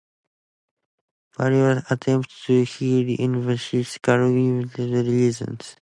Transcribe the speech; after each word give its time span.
Various 1.37 1.83
attempts 1.91 2.45
to 2.45 2.53
re-establish 2.79 3.69
his 3.69 3.97
career 3.99 4.31
came 4.33 4.61
to 4.67 4.67
nothing 4.67 4.69
for 4.69 4.77
the 4.81 5.03
same 5.03 5.19
reason. 5.19 5.59